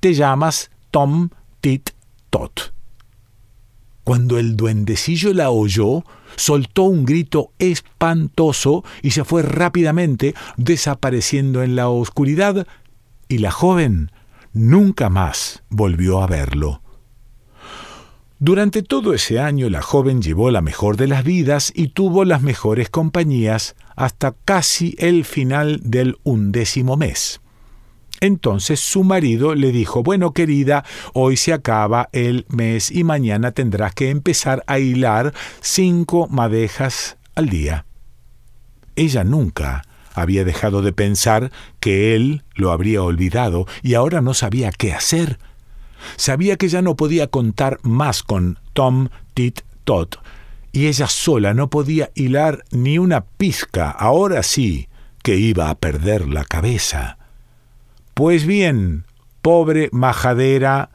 te 0.00 0.14
llamas 0.14 0.70
Tom 0.90 1.30
Tit 1.60 1.90
Tot. 2.28 2.72
Cuando 4.04 4.38
el 4.38 4.56
duendecillo 4.56 5.32
la 5.32 5.50
oyó, 5.50 6.04
soltó 6.36 6.84
un 6.84 7.04
grito 7.04 7.52
espantoso 7.58 8.84
y 9.00 9.12
se 9.12 9.24
fue 9.24 9.42
rápidamente, 9.42 10.34
desapareciendo 10.56 11.62
en 11.62 11.76
la 11.76 11.88
oscuridad 11.88 12.66
y 13.28 13.38
la 13.38 13.50
joven 13.50 14.10
nunca 14.52 15.08
más 15.08 15.62
volvió 15.70 16.20
a 16.20 16.26
verlo. 16.26 16.82
Durante 18.38 18.82
todo 18.82 19.14
ese 19.14 19.38
año 19.38 19.70
la 19.70 19.82
joven 19.82 20.20
llevó 20.20 20.50
la 20.50 20.62
mejor 20.62 20.96
de 20.96 21.06
las 21.06 21.22
vidas 21.22 21.72
y 21.76 21.88
tuvo 21.88 22.24
las 22.24 22.42
mejores 22.42 22.90
compañías 22.90 23.76
hasta 23.94 24.34
casi 24.44 24.96
el 24.98 25.24
final 25.24 25.80
del 25.84 26.18
undécimo 26.24 26.96
mes. 26.96 27.40
Entonces 28.22 28.78
su 28.78 29.02
marido 29.02 29.56
le 29.56 29.72
dijo, 29.72 30.04
bueno 30.04 30.32
querida, 30.32 30.84
hoy 31.12 31.36
se 31.36 31.52
acaba 31.52 32.08
el 32.12 32.46
mes 32.48 32.92
y 32.92 33.02
mañana 33.02 33.50
tendrás 33.50 33.96
que 33.96 34.10
empezar 34.10 34.62
a 34.68 34.78
hilar 34.78 35.34
cinco 35.60 36.28
madejas 36.30 37.16
al 37.34 37.48
día. 37.48 37.84
Ella 38.94 39.24
nunca 39.24 39.82
había 40.14 40.44
dejado 40.44 40.82
de 40.82 40.92
pensar 40.92 41.50
que 41.80 42.14
él 42.14 42.44
lo 42.54 42.70
habría 42.70 43.02
olvidado 43.02 43.66
y 43.82 43.94
ahora 43.94 44.20
no 44.20 44.34
sabía 44.34 44.70
qué 44.70 44.92
hacer. 44.92 45.40
Sabía 46.14 46.56
que 46.56 46.68
ya 46.68 46.80
no 46.80 46.94
podía 46.94 47.26
contar 47.26 47.80
más 47.82 48.22
con 48.22 48.60
Tom 48.72 49.08
Tit 49.34 49.62
Tot, 49.82 50.20
y 50.70 50.86
ella 50.86 51.08
sola 51.08 51.54
no 51.54 51.70
podía 51.70 52.12
hilar 52.14 52.62
ni 52.70 52.98
una 52.98 53.24
pizca, 53.24 53.90
ahora 53.90 54.44
sí 54.44 54.88
que 55.24 55.34
iba 55.38 55.70
a 55.70 55.74
perder 55.74 56.28
la 56.28 56.44
cabeza. 56.44 57.18
Pues 58.22 58.46
bien, 58.46 59.04
pobre 59.40 59.88
majadera, 59.90 60.90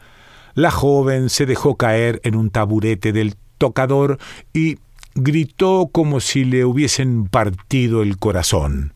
la 0.53 0.71
joven 0.71 1.29
se 1.29 1.45
dejó 1.45 1.75
caer 1.75 2.21
en 2.23 2.37
un 2.37 2.51
taburete 2.51 3.11
del 3.11 3.35
tocador 3.57 4.17
y 4.53 4.79
gritó 5.13 5.89
como 5.91 6.21
si 6.21 6.45
le 6.45 6.63
hubiesen 6.63 7.27
partido 7.27 8.01
el 8.01 8.17
corazón. 8.17 8.93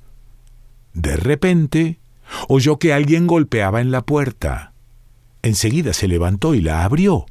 De 0.93 1.17
repente, 1.17 2.00
oyó 2.47 2.79
que 2.79 2.93
alguien 2.93 3.27
golpeaba 3.27 3.81
en 3.81 3.91
la 3.91 4.03
puerta. 4.03 4.71
Enseguida 5.41 5.91
se 5.91 6.07
levantó 6.07 6.55
y 6.55 6.61
la 6.61 6.85
abrió, 6.85 7.25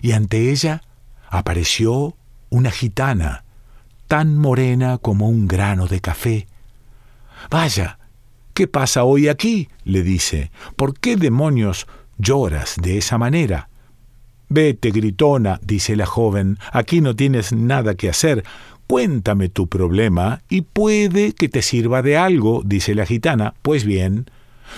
y 0.00 0.10
ante 0.10 0.50
ella 0.50 0.82
apareció 1.30 2.16
una 2.50 2.72
gitana, 2.72 3.44
tan 4.08 4.36
morena 4.36 4.98
como 4.98 5.28
un 5.28 5.46
grano 5.46 5.86
de 5.86 6.00
café. 6.00 6.48
Vaya, 7.48 8.00
¿qué 8.54 8.66
pasa 8.66 9.04
hoy 9.04 9.28
aquí? 9.28 9.68
le 9.84 10.02
dice. 10.02 10.50
¿Por 10.76 10.98
qué 10.98 11.16
demonios 11.16 11.86
lloras 12.18 12.76
de 12.80 12.98
esa 12.98 13.18
manera? 13.18 13.68
Vete, 14.48 14.90
gritona, 14.90 15.58
dice 15.62 15.96
la 15.96 16.06
joven, 16.06 16.58
aquí 16.72 17.00
no 17.00 17.16
tienes 17.16 17.52
nada 17.52 17.94
que 17.94 18.10
hacer. 18.10 18.44
Cuéntame 18.86 19.48
tu 19.48 19.66
problema 19.66 20.42
y 20.50 20.60
puede 20.60 21.32
que 21.32 21.48
te 21.48 21.62
sirva 21.62 22.02
de 22.02 22.18
algo, 22.18 22.62
dice 22.64 22.94
la 22.94 23.06
gitana. 23.06 23.54
Pues 23.62 23.84
bien, 23.84 24.26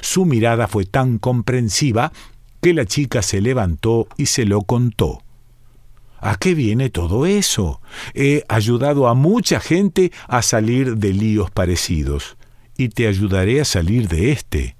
su 0.00 0.25
mirada 0.25 0.69
fue 0.69 0.85
tan 0.85 1.19
comprensiva 1.19 2.12
que 2.61 2.73
la 2.73 2.85
chica 2.85 3.23
se 3.23 3.40
levantó 3.40 4.07
y 4.16 4.26
se 4.26 4.45
lo 4.45 4.62
contó. 4.62 5.25
¿A 6.21 6.37
qué 6.37 6.54
viene 6.54 6.88
todo 6.88 7.26
eso? 7.26 7.83
He 8.14 8.45
ayudado 8.49 9.09
a 9.09 9.14
mucha 9.14 9.61
gente 9.61 10.12
a 10.28 10.40
salir 10.40 10.97
de 10.97 11.12
líos 11.12 11.50
parecidos, 11.50 12.37
y 12.76 12.88
te 12.88 13.07
ayudaré 13.07 13.61
a 13.61 13.64
salir 13.64 14.09
de 14.09 14.33
este. 14.33 14.76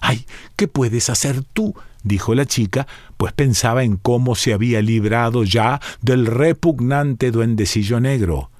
¡Ay! 0.00 0.26
¿Qué 0.56 0.68
puedes 0.68 1.10
hacer 1.10 1.42
tú? 1.42 1.74
dijo 2.02 2.34
la 2.34 2.44
chica, 2.44 2.86
pues 3.16 3.32
pensaba 3.32 3.82
en 3.82 3.96
cómo 3.96 4.34
se 4.34 4.52
había 4.52 4.82
librado 4.82 5.42
ya 5.42 5.80
del 6.02 6.26
repugnante 6.26 7.30
duendecillo 7.30 7.98
negro. 7.98 8.50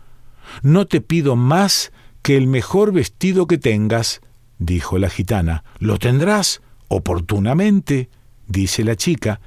No 0.63 0.87
te 0.87 1.01
pido 1.01 1.37
más 1.37 1.93
que 2.23 2.37
el 2.37 2.47
mejor 2.47 2.93
vestido 2.93 3.47
que 3.47 3.59
tengas, 3.59 4.23
dijo 4.59 4.99
la 4.99 5.11
gitana. 5.11 5.63
Lo 5.79 5.99
tendrás 5.99 6.63
oportunamente, 6.89 8.09
dice 8.47 8.83
la 8.83 8.97
chica, 8.97 9.41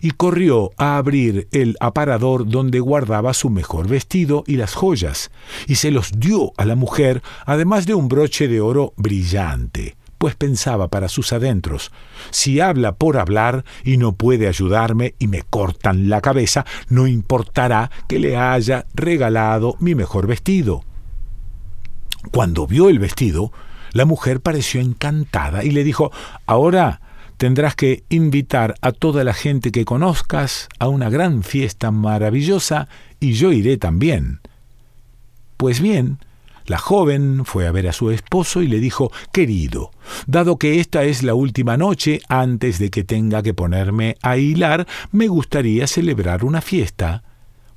y 0.00 0.12
corrió 0.12 0.70
a 0.76 0.96
abrir 0.96 1.48
el 1.52 1.76
aparador 1.80 2.48
donde 2.48 2.80
guardaba 2.80 3.34
su 3.34 3.50
mejor 3.50 3.88
vestido 3.88 4.44
y 4.46 4.56
las 4.56 4.74
joyas, 4.74 5.30
y 5.66 5.76
se 5.76 5.90
los 5.90 6.12
dio 6.18 6.52
a 6.56 6.64
la 6.64 6.76
mujer, 6.76 7.22
además 7.46 7.86
de 7.86 7.94
un 7.94 8.08
broche 8.08 8.48
de 8.48 8.60
oro 8.60 8.92
brillante 8.96 9.96
pues 10.18 10.34
pensaba 10.34 10.88
para 10.88 11.08
sus 11.08 11.32
adentros, 11.32 11.92
si 12.30 12.60
habla 12.60 12.96
por 12.96 13.16
hablar 13.18 13.64
y 13.84 13.96
no 13.96 14.12
puede 14.12 14.48
ayudarme 14.48 15.14
y 15.18 15.28
me 15.28 15.42
cortan 15.42 16.08
la 16.08 16.20
cabeza, 16.20 16.66
no 16.88 17.06
importará 17.06 17.90
que 18.08 18.18
le 18.18 18.36
haya 18.36 18.86
regalado 18.94 19.76
mi 19.78 19.94
mejor 19.94 20.26
vestido. 20.26 20.82
Cuando 22.32 22.66
vio 22.66 22.88
el 22.88 22.98
vestido, 22.98 23.52
la 23.92 24.04
mujer 24.04 24.40
pareció 24.40 24.80
encantada 24.80 25.64
y 25.64 25.70
le 25.70 25.84
dijo, 25.84 26.10
ahora 26.46 27.00
tendrás 27.38 27.74
que 27.74 28.04
invitar 28.10 28.74
a 28.82 28.92
toda 28.92 29.24
la 29.24 29.32
gente 29.32 29.72
que 29.72 29.84
conozcas 29.84 30.68
a 30.78 30.88
una 30.88 31.08
gran 31.08 31.42
fiesta 31.42 31.90
maravillosa 31.90 32.88
y 33.20 33.32
yo 33.32 33.52
iré 33.52 33.78
también. 33.78 34.40
Pues 35.56 35.80
bien, 35.80 36.18
la 36.66 36.78
joven 36.78 37.44
fue 37.44 37.66
a 37.66 37.72
ver 37.72 37.88
a 37.88 37.92
su 37.92 38.10
esposo 38.10 38.60
y 38.60 38.66
le 38.66 38.80
dijo, 38.80 39.10
Querido, 39.32 39.92
dado 40.26 40.58
que 40.58 40.80
esta 40.80 41.04
es 41.04 41.22
la 41.22 41.34
última 41.34 41.76
noche 41.76 42.20
antes 42.28 42.78
de 42.78 42.90
que 42.90 43.04
tenga 43.04 43.42
que 43.42 43.54
ponerme 43.54 44.16
a 44.20 44.36
hilar, 44.36 44.86
me 45.12 45.28
gustaría 45.28 45.86
celebrar 45.86 46.44
una 46.44 46.60
fiesta. 46.60 47.22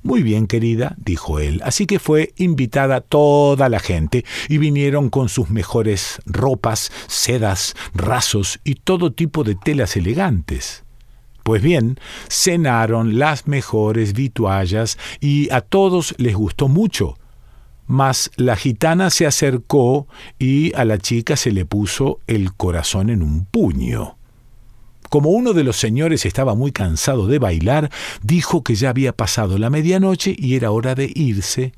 Muy 0.04 0.24
bien, 0.24 0.48
querida, 0.48 0.96
dijo 0.98 1.38
él. 1.38 1.60
Así 1.64 1.86
que 1.86 2.00
fue 2.00 2.32
invitada 2.36 3.00
toda 3.00 3.68
la 3.68 3.78
gente 3.78 4.24
y 4.48 4.58
vinieron 4.58 5.10
con 5.10 5.28
sus 5.28 5.50
mejores 5.50 6.20
ropas, 6.26 6.90
sedas, 7.06 7.76
rasos 7.94 8.58
y 8.64 8.74
todo 8.74 9.12
tipo 9.12 9.44
de 9.44 9.54
telas 9.54 9.96
elegantes. 9.96 10.84
Pues 11.44 11.62
bien, 11.62 11.98
cenaron 12.28 13.18
las 13.18 13.46
mejores 13.46 14.12
vituallas 14.12 14.98
y 15.20 15.50
a 15.52 15.60
todos 15.60 16.14
les 16.18 16.34
gustó 16.34 16.66
mucho. 16.66 17.16
Mas 17.86 18.30
la 18.36 18.56
gitana 18.56 19.10
se 19.10 19.26
acercó 19.26 20.08
y 20.38 20.74
a 20.74 20.84
la 20.84 20.98
chica 20.98 21.36
se 21.36 21.52
le 21.52 21.64
puso 21.64 22.20
el 22.26 22.54
corazón 22.54 23.10
en 23.10 23.22
un 23.22 23.44
puño. 23.44 24.16
Como 25.12 25.28
uno 25.28 25.52
de 25.52 25.62
los 25.62 25.76
señores 25.76 26.24
estaba 26.24 26.54
muy 26.54 26.72
cansado 26.72 27.26
de 27.26 27.38
bailar, 27.38 27.90
dijo 28.22 28.64
que 28.64 28.74
ya 28.74 28.88
había 28.88 29.14
pasado 29.14 29.58
la 29.58 29.68
medianoche 29.68 30.34
y 30.38 30.56
era 30.56 30.70
hora 30.70 30.94
de 30.94 31.12
irse. 31.14 31.74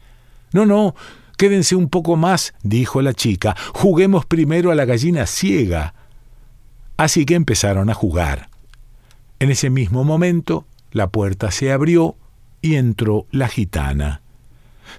No, 0.52 0.66
no, 0.66 0.94
quédense 1.36 1.74
un 1.74 1.88
poco 1.88 2.14
más, 2.14 2.54
dijo 2.62 3.02
la 3.02 3.12
chica, 3.12 3.56
juguemos 3.72 4.24
primero 4.24 4.70
a 4.70 4.76
la 4.76 4.84
gallina 4.84 5.26
ciega. 5.26 5.94
Así 6.96 7.26
que 7.26 7.34
empezaron 7.34 7.90
a 7.90 7.94
jugar. 7.94 8.50
En 9.40 9.50
ese 9.50 9.68
mismo 9.68 10.04
momento, 10.04 10.64
la 10.92 11.08
puerta 11.08 11.50
se 11.50 11.72
abrió 11.72 12.14
y 12.62 12.76
entró 12.76 13.26
la 13.32 13.48
gitana. 13.48 14.22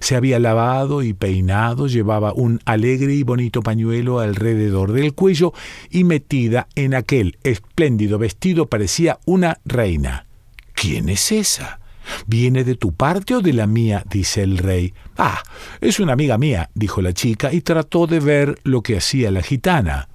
Se 0.00 0.16
había 0.16 0.38
lavado 0.38 1.02
y 1.02 1.12
peinado, 1.12 1.86
llevaba 1.86 2.32
un 2.32 2.60
alegre 2.64 3.14
y 3.14 3.22
bonito 3.22 3.62
pañuelo 3.62 4.20
alrededor 4.20 4.92
del 4.92 5.14
cuello 5.14 5.52
y 5.90 6.04
metida 6.04 6.68
en 6.74 6.94
aquel 6.94 7.38
espléndido 7.42 8.18
vestido 8.18 8.66
parecía 8.66 9.18
una 9.24 9.58
reina. 9.64 10.26
¿Quién 10.74 11.08
es 11.08 11.32
esa? 11.32 11.80
¿Viene 12.26 12.64
de 12.64 12.76
tu 12.76 12.92
parte 12.92 13.34
o 13.34 13.40
de 13.40 13.52
la 13.52 13.66
mía? 13.66 14.04
dice 14.08 14.42
el 14.42 14.58
rey. 14.58 14.94
Ah, 15.16 15.42
es 15.80 15.98
una 16.00 16.12
amiga 16.12 16.38
mía, 16.38 16.70
dijo 16.74 17.02
la 17.02 17.12
chica, 17.12 17.52
y 17.52 17.60
trató 17.60 18.06
de 18.06 18.20
ver 18.20 18.58
lo 18.62 18.82
que 18.82 18.96
hacía 18.96 19.30
la 19.30 19.42
gitana. 19.42 20.08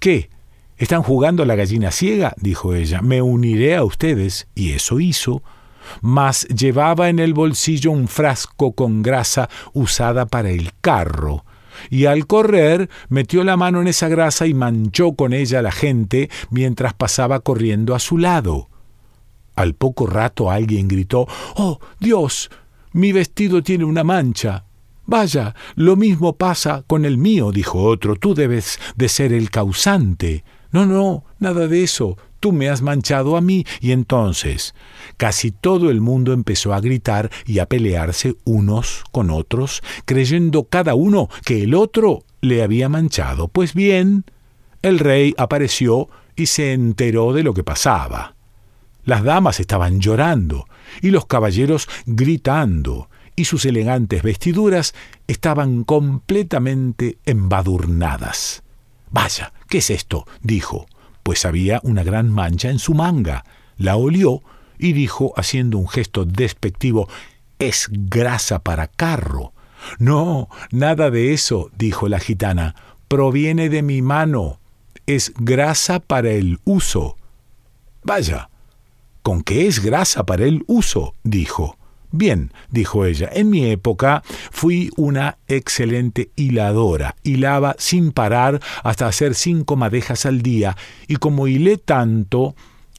¿Qué? 0.00 0.30
¿Están 0.76 1.02
jugando 1.02 1.42
a 1.42 1.46
la 1.46 1.54
gallina 1.54 1.90
ciega? 1.90 2.34
dijo 2.38 2.74
ella. 2.74 3.00
Me 3.00 3.22
uniré 3.22 3.76
a 3.76 3.84
ustedes. 3.84 4.46
Y 4.54 4.72
eso 4.72 5.00
hizo 5.00 5.42
mas 6.00 6.46
llevaba 6.48 7.08
en 7.08 7.18
el 7.18 7.34
bolsillo 7.34 7.90
un 7.90 8.08
frasco 8.08 8.72
con 8.72 9.02
grasa 9.02 9.48
usada 9.72 10.26
para 10.26 10.50
el 10.50 10.72
carro, 10.80 11.44
y 11.90 12.06
al 12.06 12.26
correr 12.26 12.88
metió 13.08 13.44
la 13.44 13.56
mano 13.56 13.80
en 13.80 13.88
esa 13.88 14.08
grasa 14.08 14.46
y 14.46 14.54
manchó 14.54 15.12
con 15.12 15.32
ella 15.32 15.58
a 15.58 15.62
la 15.62 15.72
gente 15.72 16.30
mientras 16.50 16.94
pasaba 16.94 17.40
corriendo 17.40 17.94
a 17.94 17.98
su 17.98 18.18
lado. 18.18 18.68
Al 19.54 19.74
poco 19.74 20.06
rato 20.06 20.50
alguien 20.50 20.88
gritó 20.88 21.26
Oh, 21.56 21.78
Dios. 22.00 22.50
mi 22.92 23.12
vestido 23.12 23.62
tiene 23.62 23.84
una 23.84 24.04
mancha. 24.04 24.64
Vaya, 25.06 25.54
lo 25.76 25.96
mismo 25.96 26.36
pasa 26.36 26.82
con 26.86 27.04
el 27.04 27.16
mío, 27.16 27.52
dijo 27.52 27.82
otro. 27.82 28.16
Tú 28.16 28.34
debes 28.34 28.78
de 28.96 29.08
ser 29.08 29.32
el 29.32 29.50
causante. 29.50 30.44
No, 30.72 30.84
no, 30.84 31.24
nada 31.38 31.68
de 31.68 31.84
eso 31.84 32.16
tú 32.46 32.52
me 32.52 32.68
has 32.68 32.80
manchado 32.80 33.36
a 33.36 33.40
mí. 33.40 33.66
Y 33.80 33.90
entonces 33.90 34.72
casi 35.16 35.50
todo 35.50 35.90
el 35.90 36.00
mundo 36.00 36.32
empezó 36.32 36.74
a 36.74 36.80
gritar 36.80 37.28
y 37.44 37.58
a 37.58 37.66
pelearse 37.66 38.36
unos 38.44 39.02
con 39.10 39.30
otros, 39.30 39.82
creyendo 40.04 40.62
cada 40.68 40.94
uno 40.94 41.28
que 41.44 41.64
el 41.64 41.74
otro 41.74 42.22
le 42.40 42.62
había 42.62 42.88
manchado. 42.88 43.48
Pues 43.48 43.74
bien, 43.74 44.26
el 44.82 45.00
rey 45.00 45.34
apareció 45.38 46.08
y 46.36 46.46
se 46.46 46.72
enteró 46.72 47.32
de 47.32 47.42
lo 47.42 47.52
que 47.52 47.64
pasaba. 47.64 48.36
Las 49.04 49.24
damas 49.24 49.58
estaban 49.58 49.98
llorando 50.00 50.68
y 51.02 51.10
los 51.10 51.26
caballeros 51.26 51.88
gritando, 52.06 53.08
y 53.34 53.46
sus 53.46 53.64
elegantes 53.64 54.22
vestiduras 54.22 54.94
estaban 55.26 55.82
completamente 55.82 57.18
embadurnadas. 57.26 58.62
Vaya, 59.10 59.52
¿qué 59.68 59.78
es 59.78 59.90
esto? 59.90 60.28
dijo 60.42 60.86
pues 61.26 61.44
había 61.44 61.80
una 61.82 62.04
gran 62.04 62.30
mancha 62.30 62.70
en 62.70 62.78
su 62.78 62.94
manga. 62.94 63.44
La 63.78 63.96
olió 63.96 64.44
y 64.78 64.92
dijo, 64.92 65.32
haciendo 65.36 65.76
un 65.76 65.88
gesto 65.88 66.24
despectivo, 66.24 67.08
es 67.58 67.88
grasa 67.90 68.60
para 68.60 68.86
carro. 68.86 69.52
No, 69.98 70.48
nada 70.70 71.10
de 71.10 71.32
eso, 71.32 71.68
dijo 71.76 72.08
la 72.08 72.20
gitana, 72.20 72.76
proviene 73.08 73.68
de 73.70 73.82
mi 73.82 74.02
mano, 74.02 74.60
es 75.06 75.32
grasa 75.36 75.98
para 75.98 76.30
el 76.30 76.60
uso. 76.62 77.16
Vaya, 78.04 78.48
¿con 79.24 79.42
qué 79.42 79.66
es 79.66 79.82
grasa 79.82 80.24
para 80.26 80.44
el 80.44 80.62
uso? 80.68 81.16
dijo. 81.24 81.76
Bien, 82.16 82.50
dijo 82.70 83.04
ella, 83.04 83.28
en 83.30 83.50
mi 83.50 83.66
época 83.66 84.22
fui 84.50 84.90
una 84.96 85.36
excelente 85.48 86.30
hiladora. 86.34 87.14
Hilaba 87.22 87.76
sin 87.78 88.10
parar 88.10 88.58
hasta 88.82 89.06
hacer 89.06 89.34
cinco 89.34 89.76
madejas 89.76 90.24
al 90.24 90.40
día, 90.40 90.78
y 91.08 91.16
como 91.16 91.46
hilé 91.46 91.76
tanto, 91.76 92.54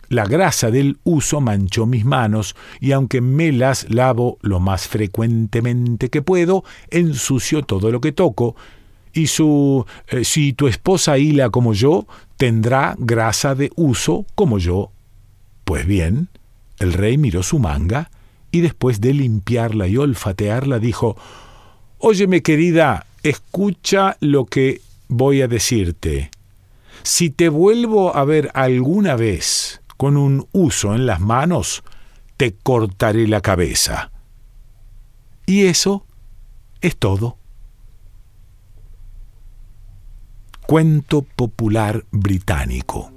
la 0.07 0.25
grasa 0.25 0.69
del 0.69 0.99
uso 1.03 1.41
manchó 1.41 1.87
mis 1.87 2.05
manos, 2.05 2.55
y 2.79 2.91
aunque 2.91 3.19
me 3.19 3.51
las 3.51 3.89
lavo 3.89 4.37
lo 4.41 4.59
más 4.59 4.87
frecuentemente 4.87 6.09
que 6.09 6.21
puedo, 6.21 6.63
ensucio 6.91 7.63
todo 7.63 7.89
lo 7.89 8.01
que 8.01 8.11
toco, 8.11 8.55
y 9.13 9.25
su 9.25 9.83
eh, 10.09 10.25
si 10.25 10.53
tu 10.53 10.67
esposa 10.67 11.17
hila 11.17 11.49
como 11.49 11.73
yo, 11.73 12.05
tendrá 12.37 12.95
grasa 12.99 13.55
de 13.55 13.71
uso 13.75 14.27
como 14.35 14.59
yo. 14.59 14.91
Pues 15.63 15.87
bien, 15.87 16.29
el 16.77 16.93
rey 16.93 17.17
miró 17.17 17.41
su 17.41 17.57
manga, 17.57 18.11
y 18.51 18.61
después 18.61 19.01
de 19.01 19.13
limpiarla 19.13 19.87
y 19.87 19.97
olfatearla 19.97 20.79
dijo, 20.79 21.17
Óyeme 21.99 22.41
querida, 22.41 23.07
escucha 23.23 24.17
lo 24.19 24.45
que 24.45 24.81
voy 25.07 25.41
a 25.41 25.47
decirte. 25.47 26.29
Si 27.03 27.29
te 27.29 27.49
vuelvo 27.49 28.15
a 28.15 28.23
ver 28.25 28.51
alguna 28.53 29.15
vez 29.15 29.81
con 29.97 30.17
un 30.17 30.47
uso 30.51 30.93
en 30.93 31.05
las 31.05 31.19
manos, 31.19 31.83
te 32.37 32.53
cortaré 32.53 33.27
la 33.27 33.41
cabeza. 33.41 34.11
Y 35.45 35.65
eso 35.65 36.05
es 36.81 36.97
todo. 36.97 37.37
Cuento 40.67 41.21
popular 41.21 42.05
británico. 42.11 43.16